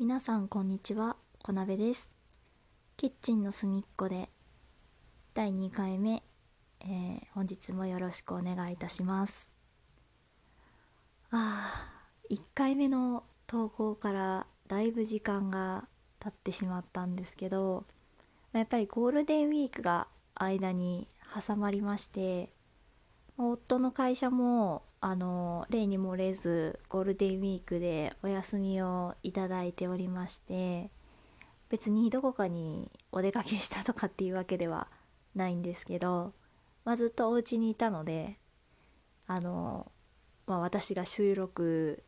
[0.00, 2.08] 皆さんこんにちは小鍋です。
[2.96, 4.28] キッチンの隅っこで
[5.34, 6.22] 第2回目、
[6.82, 9.50] えー本日もよろしくお願いいたします。
[11.32, 15.88] あー1回目の投稿からだいぶ時間が
[16.20, 17.84] 経ってしまったんですけど
[18.52, 20.06] やっぱりゴールデンウィークが
[20.36, 21.08] 間に
[21.44, 22.52] 挟まりまして
[23.36, 30.90] 夫の会社もあの例に漏れずゴールデンウィークでお休みをいただいておりまして
[31.68, 34.88] 別にどこかにお出かけしたとかっていうわけでは
[35.34, 36.32] ないんですけど、
[36.84, 38.38] ま、ずっとお家にいたので
[39.26, 39.90] あの、
[40.46, 42.02] まあ、私が収録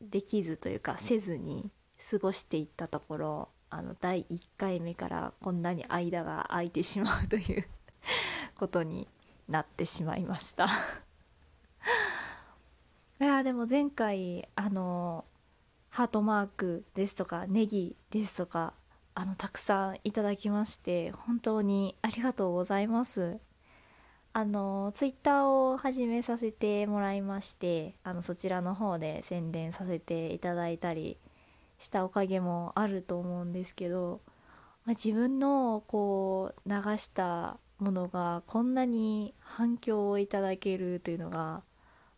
[0.00, 1.70] できずというかせずに
[2.10, 7.66] 過ごしていったところあの第1回目からこんなに間が空いてしまうという
[8.58, 9.08] ことに
[9.48, 10.68] なってしまいました。
[13.20, 15.26] いやでも前回あの
[15.90, 18.72] ハートマークですとかネギですとか
[19.14, 23.36] あのたくさんいただきまして本当にありがとうございます。
[24.32, 31.18] あのツイッターを始めさせてもらいましてあのそちらの方で宣伝させていただいたり
[31.78, 34.20] したおかげもあると思うんですけど、
[34.86, 41.62] まあ、自分のこう流したものがこんなに反響をいただけるというのが、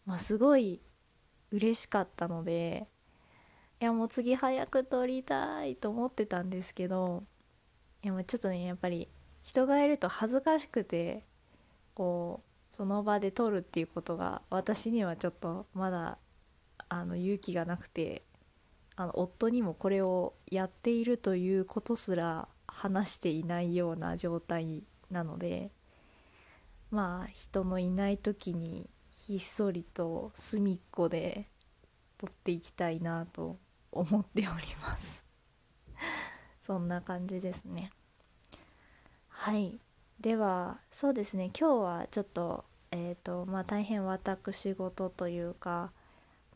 [0.06, 0.80] まあ、すごい
[1.52, 2.88] 嬉しかったので
[3.80, 7.24] いやもう次早く撮りたいと思ってたんですけど
[8.02, 9.08] いやもうちょっとねやっぱり
[9.42, 11.24] 人がいると恥ずかしくて
[11.94, 16.18] こうその場で撮るっていうことが私にはちょっとまだ
[16.88, 18.22] あの勇気がなくて
[18.96, 25.70] あの夫にもこれをやっているということすら話していないような状態なので
[26.90, 28.88] まあ人のいない時に
[29.24, 31.46] ひっそりと隅っこで
[32.18, 33.56] 撮っていきたいなと
[33.92, 34.48] 思っており
[34.80, 35.24] ます。
[36.60, 37.92] そんな感じですね。
[39.28, 39.78] はい。
[40.18, 41.52] ではそうですね。
[41.56, 45.92] 今日はちょっとえっ、とまあ大変私事というか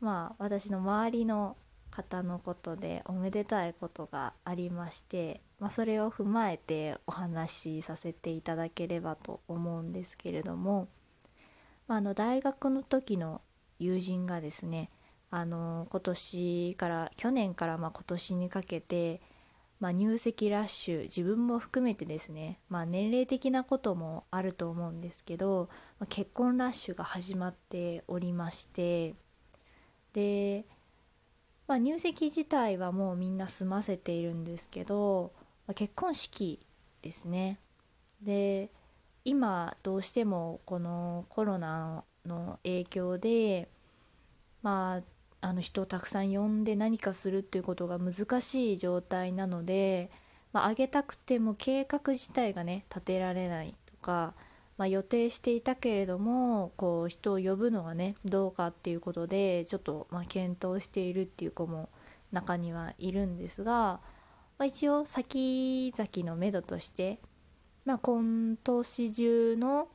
[0.01, 1.57] まあ私の周りの
[1.93, 10.89] 方のことでおめでたいことがありまして、まあ、それを踏まえてお話しさせていただければと思うんですけれども、
[11.89, 13.41] まあ、あの大学の時の
[13.79, 14.91] 友人がですね
[15.31, 19.21] あの今年から去年からま今年にかけて、
[19.81, 29.15] まあ、入籍ラッシュ自分も含めてですね、まあ、年齢的なこともあると思うんですけど、まあ結婚ラッシュが始まっておりまして
[30.13, 30.65] で
[31.67, 35.33] ま、入籍自体はもうみんな済ませているんですけど、
[35.67, 36.65] ま結婚式
[37.03, 37.59] ですね。
[38.23, 38.71] で
[39.27, 43.69] 今どうしてもこのコロナの影響で
[44.63, 45.03] ま
[45.43, 50.13] ああの人をたくさん呼んで何かするっていうことが難しい状態なので、
[50.53, 54.33] まあ、挙げたくても計画自体がね立てられないとか、
[54.79, 61.89] まあ、予定していたけれどもこう人を呼ぶのがねどうかっていうことでちょっとま検討しているっていう子も
[62.31, 64.01] 中にはいるんですが、ま
[64.61, 67.19] あ、一応先々のめどとして、
[67.87, 69.89] まあ、今年中の、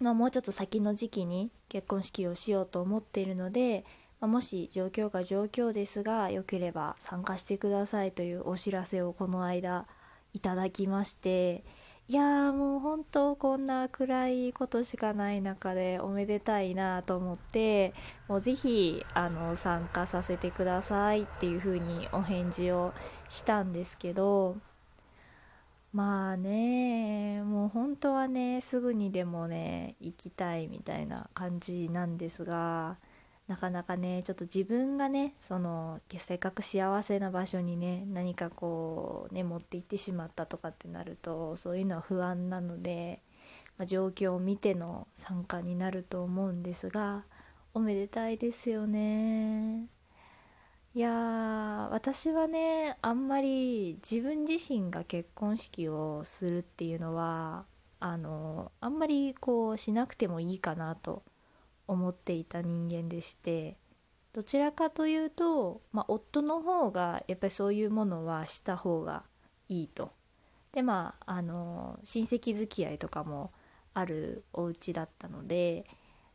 [0.00, 3.84] まあ、もうちょっと先の時期に結婚式をしようと思っているので、
[4.18, 9.86] まあ、もし状況が状況ですがよければ参加してくださいというお知らせをこの間
[10.32, 11.64] いただきまして
[12.08, 17.92] いやもう本当こんな暗いことしかない中でおめでたいなと思って
[18.26, 22.94] もうぜひあの参加させてくださいっていう風にお返事を
[23.28, 24.56] したんですけど
[25.92, 32.96] まあねもう本当はねすぐにでもね行きたいみたいな感じなんですが
[33.46, 43.20] なかなかねちょっと自分がねそのせっかく幸せな場所にね何かこうね持って行ってしまったとかってなるとそういうのは不安なので、
[43.76, 47.24] まあ、状況を見ての参加になると思うんですが
[47.74, 50.01] おめでたいですよね。
[50.94, 57.64] いや私はねあんまり自分自身が結婚式をするっていうのは
[57.98, 61.22] あのあんまりこうしなくてもいいかなと
[61.88, 63.78] 思っていた人間でして
[64.34, 69.24] どちらかというと、まあ、夫の方がやっぱりそういうものはした方が
[69.68, 70.10] いいと。
[70.72, 73.52] でまああの親戚付き合いとかも
[73.94, 75.86] あるお家だったので、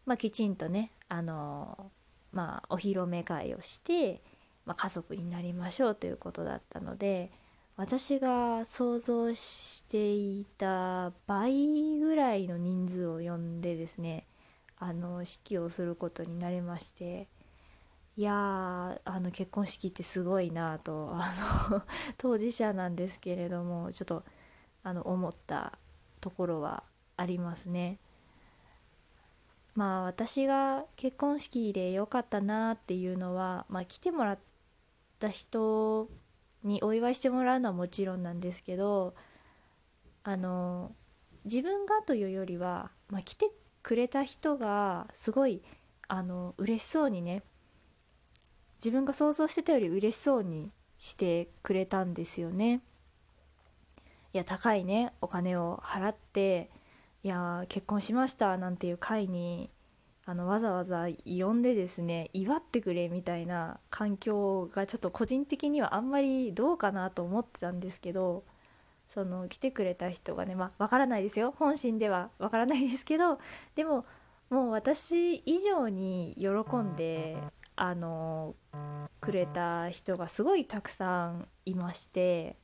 [0.06, 1.92] まあ、きちんとねあの、
[2.31, 4.22] まあ、お披露目会をして、
[4.68, 7.31] まあ、家族になりましょうということだったので
[7.78, 11.68] 私が想像していた倍
[12.00, 14.25] ぐらいの人数を呼んでですね
[14.78, 17.30] あの式をすることになりまして
[18.18, 21.31] いやーあの結婚式ってすごいなとあ
[21.69, 21.84] の
[22.18, 24.25] 当事者なんですけれどもちょっと
[24.84, 25.78] あの思った
[26.19, 26.84] ところは
[27.16, 28.00] ありますね。
[29.75, 34.34] まあ私が結婚式で良かったなっていうのは、まあ、来てもら
[35.18, 36.10] った人
[36.64, 39.16] にお祝いしてもらうのはもちろんなんですけど
[40.24, 40.92] あの
[41.46, 43.50] 自分がというよりは、まあ、来て
[43.81, 45.62] くれた人がすごい
[46.08, 47.44] あの嬉しそうにね
[48.78, 52.81] 自分が想像してたより嬉しそうにしてくれたんですよね。
[54.34, 56.69] いや高いねお金を払って
[57.24, 59.72] いや結婚しましたなんていう会に
[60.30, 68.44] あのわざわざ呼んでですね祝ってくれみたいな環境がちょっと個人的にはあんまりどうかなと思ってたんですけど
[69.08, 71.54] その来てくれた人がねまあ分からないですよ。
[71.58, 73.40] 本心では分からないですけど
[73.76, 74.06] でも
[74.50, 77.38] もう私以上に喜んで
[77.78, 78.54] あの
[79.22, 82.58] くれた人がすごいたくさんいまして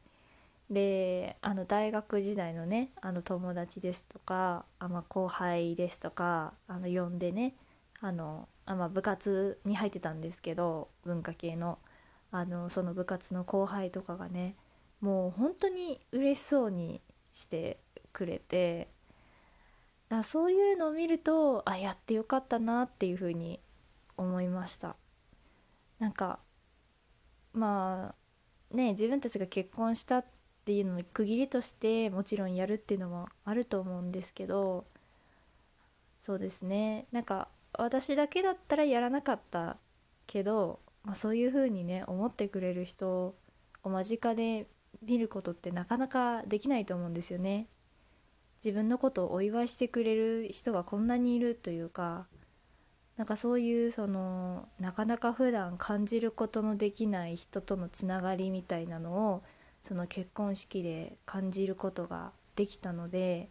[0.69, 7.55] であの大学時代のねあの友達ですとかあ、まあ、後輩ですとかあの呼んでね
[7.99, 11.79] あのあ、まあ、部活に入ってたんですけど文化系の。
[12.35, 14.55] あのその部活の後輩とかがね
[15.01, 16.99] もう本当に嬉しそうに
[17.31, 17.77] して
[18.11, 18.87] くれて
[20.09, 23.59] だそういうのを見るとあやってよかったなっていうふうに
[24.17, 24.95] 思いました。
[25.99, 26.39] なんか
[27.53, 28.15] ま
[28.71, 30.25] あね自分たちが結婚したっ
[30.65, 34.85] ていうのの区切りとしてもちろんやるっていうのもあると思うんですけど
[36.19, 39.77] そうですねなんか私だけだったらやらなかった
[40.27, 43.35] けど、まあ、そういうふうにね思ってくれる人
[43.83, 44.67] を間近で
[45.01, 47.67] 見ることってなかなかできないと思うんですよね。
[48.63, 52.27] 自分のことをお祝いしてくれる人がこんなにいるというか
[53.17, 59.43] なんかそういうそのなかなか普段感じることのできない人とのつながりみたいなのを
[59.83, 63.49] その結婚式で感じることができたので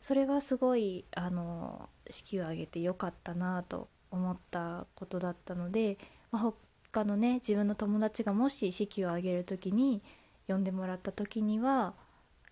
[0.00, 5.98] それはすごいあの式を挙げてよかったなと思ったことだったので、
[6.30, 6.52] まあ、
[6.92, 10.02] 他のね自分の友達がもし式を挙げる時に
[10.46, 11.94] 呼んでもらった時には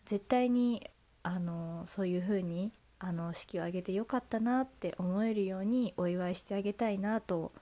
[0.05, 0.91] 絶対に
[1.23, 7.53] あのそういう風にあに式を挙げてよかったなって思えるようにお祝いしてあげたいなと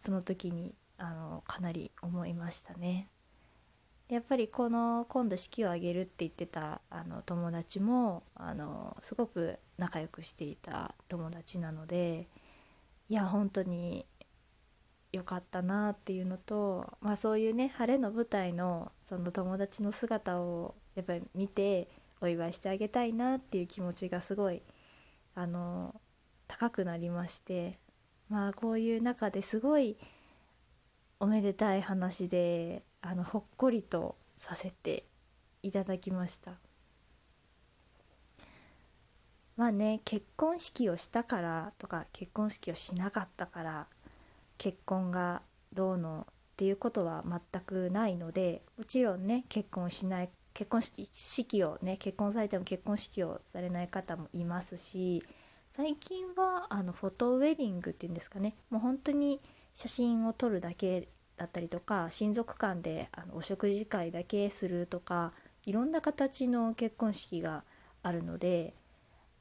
[0.00, 3.08] その時にあのかなり思いましたね。
[4.10, 12.26] やっぱりこの今度式を挙げるって言ってたあの友達もあのすごく仲良くしていた友達なので
[13.08, 14.04] いや本当に
[15.12, 21.88] 良かったなっていうのと、まあ、そういうね晴れの舞台のその友達の姿をやっぱり見て
[22.20, 24.62] お祝いしてあげたいなっていう気持ちがすごい
[25.36, 25.94] あの
[26.48, 27.78] 高くなりまして
[28.28, 29.96] まあこういう中ですごい
[31.20, 35.04] おめでたい話であのほっこりとさせて
[35.62, 36.52] いただきました。
[39.56, 43.86] まあね結婚式をしたからとか結婚式をしなかったから
[44.56, 45.42] 結婚が
[45.72, 55.22] どうのっていうことは全くないのでもちろんね結婚しない結婚式をね結婚されても結婚式をされない方もいますし
[55.70, 59.40] 最近はあのフォトウェディングっていうんですかねもう本当に
[59.74, 61.08] 写真を撮るだけ
[61.40, 65.32] だったりとか親族間であのお食事会だけするとか
[65.64, 67.64] いろんな形の結婚式が
[68.02, 68.74] あるので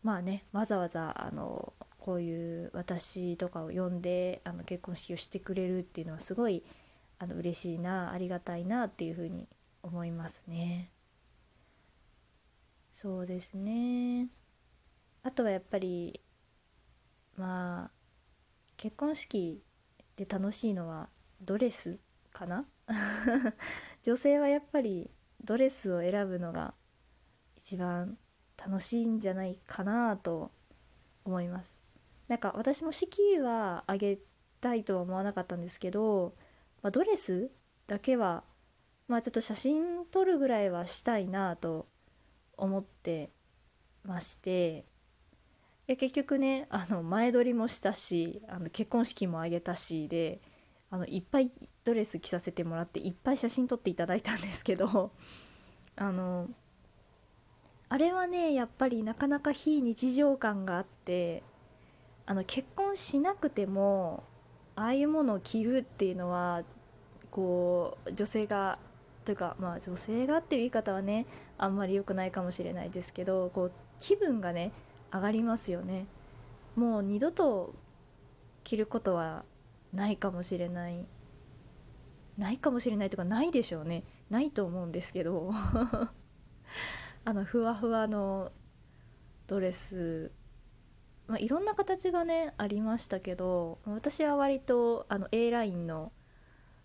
[0.01, 6.63] まあねわざわざあのこういう私とかを呼んであの結婚式をしてくれるっていうのはすごい
[7.17, 9.49] あの嬉しいなありがたいなっていうふうに
[9.83, 10.91] 思いますね。
[12.93, 14.29] そうですね
[15.23, 16.21] あとはやっぱり
[17.35, 17.91] まあ
[18.77, 19.61] 結婚式
[20.15, 21.09] で楽しいのは
[21.41, 21.99] ドレス
[22.31, 22.65] かな？
[24.01, 25.09] 女性はやっぱり
[25.43, 26.73] ドレスを選ぶのが
[27.55, 28.17] 一番
[28.57, 30.51] 楽しいんじゃないかなと
[31.23, 31.77] 思います。
[32.27, 34.19] なんか私も式はあげ
[34.61, 36.35] たいとは思わなかったんですけど、
[36.81, 37.51] まあ、ドレス
[37.87, 38.43] だけは
[39.07, 41.87] まあちょっと写真撮るぐらいはしたいなと
[42.57, 43.31] 思って
[44.03, 44.85] まして。
[45.87, 50.39] 結局ねあの前撮りもしたしあの結婚式も挙げたしで
[50.91, 51.51] あのいっぱい
[51.83, 55.11] ドレス着させてもらっていっぱい写真撮っていただいたんですけど
[55.95, 56.49] あの
[57.89, 61.43] あれはねやっぱりなかなか非日常感があって
[62.25, 64.23] あの結婚しなくても
[64.75, 66.63] ああいうものを着るっていうのは
[67.31, 68.79] こう女性が
[69.25, 71.25] というかまあ女性がっていう言い方はね
[71.57, 74.71] あんまり良くないかもしれないですけどこう気分がね
[75.11, 76.05] 上がりますよね。
[76.75, 77.73] もう二度と
[78.63, 79.43] 着ることは
[79.93, 81.05] ないかもしれない。
[82.37, 84.03] ないかもしれないとかないでしょうね。
[84.29, 85.51] ないと思うんですけど。
[87.25, 88.51] あのふわふわの
[89.47, 90.31] ドレス、
[91.27, 96.11] まあ、いろんな形がねありましたけど私は割とあの A ラインの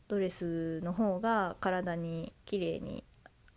[0.09, 3.05] ドレスの方が体に綺麗に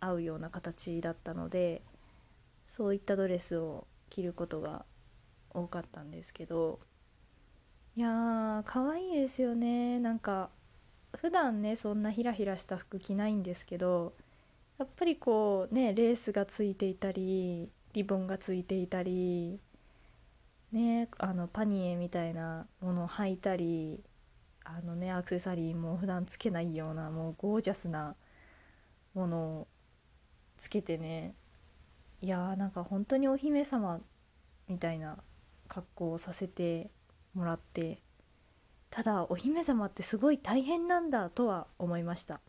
[0.00, 1.82] 合うような形だったので
[2.66, 4.84] そういったドレスを着ることが
[5.50, 6.80] 多かったんですけど。
[7.98, 9.98] いやー可愛いですよね。
[9.98, 10.50] なんか
[11.16, 14.14] 普段ねそんなヒラヒラした服着ないんですけど
[14.78, 19.58] やっぱりこうねレースがついていたりリボンがついていたり
[20.70, 24.00] ねあのパニエみたいなものを履いたり
[24.64, 28.14] あのねアクセサリーも普段つけないようなもうゴージャスな
[29.14, 29.68] ものを
[30.56, 31.34] つけてね
[32.22, 34.00] いやーなんか本当にお姫様
[34.68, 35.18] みたいな
[35.66, 36.90] 格好をさせて
[37.38, 38.02] もらって
[38.90, 42.40] ただお姫様ってすごい大変なんだとは思いました。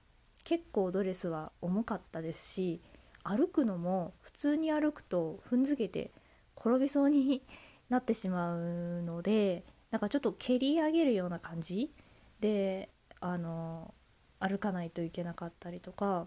[0.43, 2.81] 結構ドレスは重かったですし
[3.23, 6.11] 歩くのも普通に歩くと踏んづけて
[6.57, 7.43] 転びそうに
[7.89, 11.91] なってしまうのでなんかちょっと蹴り上げるような感じ？
[12.39, 13.93] であの
[14.39, 16.25] 歩かないといけなかったりとか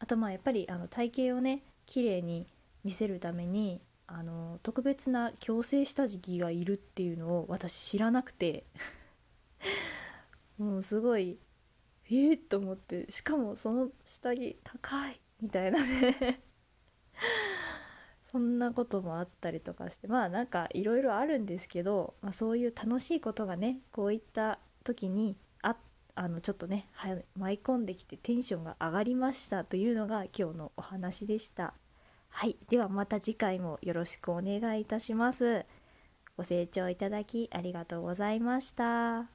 [0.00, 2.46] あとまあやっぱりあの体型をね綺麗に
[2.82, 3.80] 見せるために
[4.14, 8.64] あの特別な矯正下着がいるっていうのを私知らなくて。
[10.58, 11.38] もうすごい
[12.10, 13.10] えっ、と思って。
[13.10, 16.42] しかもその下着高いみたいなね。
[18.30, 20.08] そんなこともあったりとかして。
[20.08, 25.76] まあなんかいろいろあるんですけど、まあ、そういう楽しいことがねこういった時にあ
[26.14, 26.88] あのちょっとね
[27.34, 31.74] 舞い込んできてテンションが上がりましたというのが今日のお話でした。
[32.32, 35.64] はい、ではまた次回もよろしくお願いいたします。
[36.36, 39.31] ご清聴いただきありがとうございました。